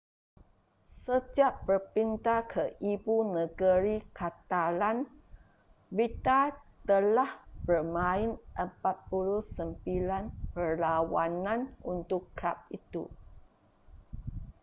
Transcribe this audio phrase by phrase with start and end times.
[1.05, 4.97] sejak berpindah ke ibu negeri catalan
[5.95, 6.47] vidal
[6.89, 7.29] telah
[7.67, 9.45] bermain 49
[10.57, 11.59] perlawanan
[11.93, 13.03] untuk kelab itu